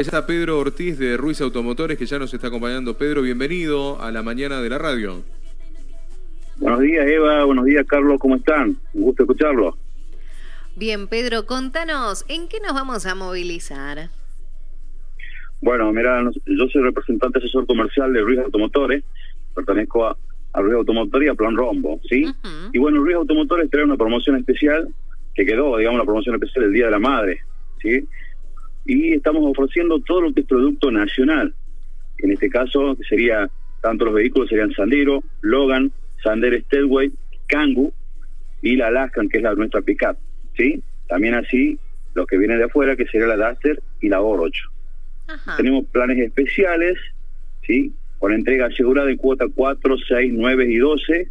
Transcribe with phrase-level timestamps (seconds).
[0.00, 2.96] Está Pedro Ortiz de Ruiz Automotores que ya nos está acompañando.
[2.96, 5.22] Pedro, bienvenido a la mañana de la radio.
[6.56, 7.44] Buenos días, Eva.
[7.44, 8.18] Buenos días, Carlos.
[8.18, 8.78] ¿Cómo están?
[8.94, 9.76] Un gusto escucharlo.
[10.74, 14.08] Bien, Pedro, contanos, ¿en qué nos vamos a movilizar?
[15.60, 19.04] Bueno, mira, yo soy representante asesor comercial de Ruiz Automotores.
[19.54, 20.16] Pertenezco a,
[20.54, 22.24] Ruiz Automotores y a Plan Rombo, ¿sí?
[22.72, 24.88] Y bueno, Ruiz Automotores trae una promoción especial
[25.34, 27.40] que quedó, digamos, la promoción especial el Día de la Madre,
[27.82, 28.08] ¿sí?
[28.84, 31.54] Y estamos ofreciendo todo lo que es producto nacional.
[32.18, 33.48] En este caso, que sería
[33.80, 35.90] tanto los vehículos serían Sandero, Logan,
[36.22, 37.10] Sander Stelway,
[37.46, 37.92] Kangoo
[38.62, 40.16] y la Alaskan, que es la nuestra pickup,
[40.56, 40.82] ¿sí?
[41.08, 41.78] También así
[42.14, 44.68] los que vienen de afuera, que sería la Duster y la Orocho.
[45.56, 46.98] Tenemos planes especiales,
[47.64, 47.92] ¿sí?
[48.18, 51.28] Con entrega asegurada en cuota 4, 6, 9 y 12,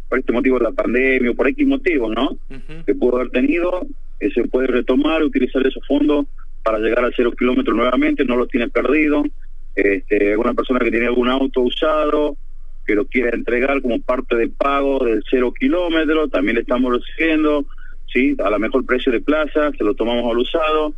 [0.09, 2.37] por este motivo de la pandemia o por X motivo, ¿no?
[2.85, 3.85] Que pudo haber tenido,
[4.19, 6.25] eh, se puede retomar, utilizar esos fondos
[6.63, 9.23] para llegar a cero kilómetros nuevamente, no los tiene perdido.
[9.75, 12.35] Este, alguna persona que tiene algún auto usado,
[12.85, 17.65] que lo quiere entregar como parte de pago del cero kilómetro, también le estamos recibiendo,
[18.11, 18.35] ¿sí?
[18.43, 20.93] A la mejor precio de plaza, se lo tomamos al usado.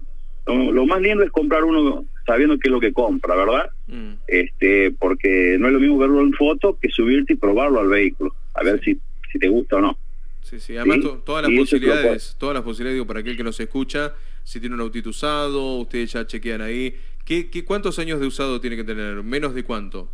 [0.46, 3.70] lo, más lindo es comprar uno sabiendo qué es lo que compra, ¿verdad?
[3.88, 4.14] Mm.
[4.28, 8.34] Este, porque no es lo mismo verlo en foto que subirte y probarlo al vehículo,
[8.54, 8.98] a ver si,
[9.32, 9.98] si te gusta o no.
[10.42, 14.16] Sí, sí, además todas las posibilidades, todas las posibilidades, digo, para aquel que nos escucha,
[14.44, 16.96] si tiene un autito usado, ustedes ya chequean ahí,
[17.26, 19.22] ¿qué, qué, ¿cuántos años de usado tiene que tener?
[19.24, 20.10] ¿Menos de cuánto?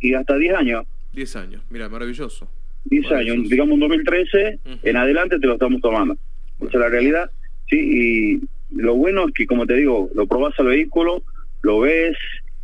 [0.00, 0.86] Y hasta 10 años.
[1.12, 2.48] 10 años, mira, maravilloso.
[2.84, 6.16] 10 años, digamos en 2013, en adelante te lo estamos tomando.
[6.60, 7.30] Esa es la realidad.
[7.68, 8.40] Sí, y
[8.74, 11.22] lo bueno es que, como te digo, lo probás al vehículo,
[11.62, 12.16] lo ves,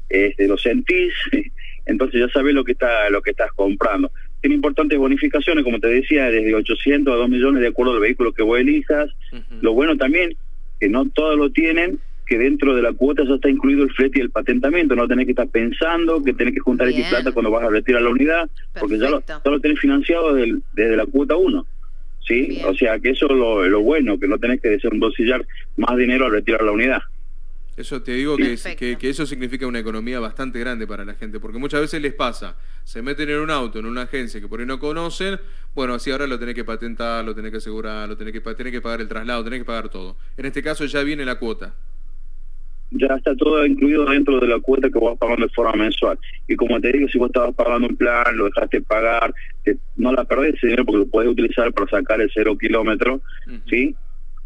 [0.08, 1.12] este, lo sentís,
[1.86, 4.10] entonces ya sabes lo que está lo que estás comprando.
[4.40, 8.32] Tiene importantes bonificaciones, como te decía, desde 800 a 2 millones de acuerdo al vehículo
[8.32, 9.10] que vos elijas.
[9.60, 10.36] Lo bueno también,
[10.78, 14.18] que no todos lo tienen, que dentro de la cuota ya está incluido el flete
[14.18, 17.50] y el patentamiento, no tenés que estar pensando que tenés que juntar X plata cuando
[17.50, 21.36] vas a retirar la unidad, porque ya lo, ya lo tenés financiado desde, la cuota
[21.36, 21.66] 1.
[22.26, 22.60] ¿sí?
[22.66, 25.46] O sea que eso es lo, lo, bueno, que no tenés que desembolsillar
[25.76, 27.02] más dinero al retirar la unidad.
[27.76, 31.58] Eso te digo que, que, eso significa una economía bastante grande para la gente, porque
[31.58, 34.66] muchas veces les pasa, se meten en un auto, en una agencia que por ahí
[34.66, 35.38] no conocen,
[35.74, 38.72] bueno, así ahora lo tenés que patentar, lo tenés que asegurar, lo tenés que, tenés
[38.72, 40.16] que pagar el traslado, tenés que pagar todo.
[40.38, 41.74] En este caso ya viene la cuota.
[42.92, 46.18] Ya está todo incluido dentro de la cuota que vas pagando de forma mensual.
[46.46, 49.34] Y como te digo, si vos estabas pagando un plan, lo dejaste pagar,
[49.96, 53.20] no la perdés ese dinero porque lo puedes utilizar para sacar el cero kilómetro,
[53.68, 53.94] ¿sí?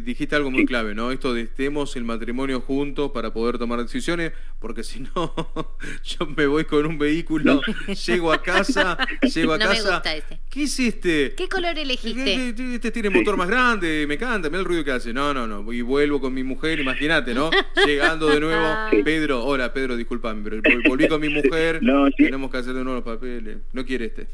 [0.03, 1.11] dijiste algo muy clave, ¿no?
[1.11, 5.35] Esto de estemos el matrimonio juntos para poder tomar decisiones, porque si no,
[6.03, 7.61] yo me voy con un vehículo,
[8.07, 9.83] llego a casa, llego a no casa.
[9.83, 10.39] Me gusta este.
[10.49, 11.33] ¿Qué hiciste?
[11.37, 12.55] ¿Qué color elegiste?
[12.73, 15.13] Este tiene motor más grande, me canta, mira el ruido que hace.
[15.13, 15.71] No, no, no.
[15.71, 17.51] Y vuelvo con mi mujer, imagínate, ¿no?
[17.85, 18.65] Llegando de nuevo.
[19.05, 21.81] Pedro, hola, Pedro, disculpame, pero volví con mi mujer,
[22.17, 23.57] tenemos que hacer de nuevo los papeles.
[23.73, 24.25] No quiere este.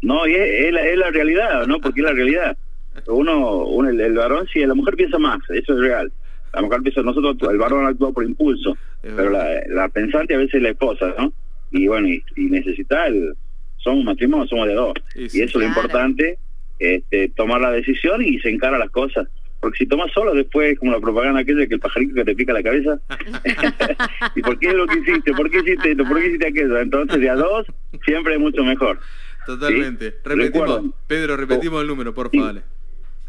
[0.00, 1.80] No, y es, la, es la realidad, ¿no?
[1.80, 2.56] Porque es la realidad
[3.06, 6.12] uno, uno el, varón sí, la mujer piensa más, eso es real.
[6.52, 10.62] La mujer piensa, nosotros, el varón actúa por impulso, pero la, pensante a veces es
[10.62, 11.32] la esposa, ¿no?
[11.70, 13.34] Y bueno, y, necesita el,
[13.78, 14.94] somos un matrimonio, somos de dos.
[15.14, 16.38] Y, eso es lo importante,
[16.78, 19.28] este, tomar la decisión y se encara las cosas.
[19.60, 22.52] Porque si tomas solo, después, como la propaganda aquella, que el pajarito que te pica
[22.52, 23.00] la cabeza,
[24.36, 25.32] ¿y por qué es lo que hiciste?
[25.32, 26.04] ¿Por qué hiciste esto?
[26.04, 26.80] ¿Por qué hiciste aquello?
[26.80, 27.66] Entonces, de a dos,
[28.04, 28.98] siempre es mucho mejor.
[29.46, 30.14] Totalmente.
[30.24, 32.62] Repetimos, Pedro, repetimos el número, por favor.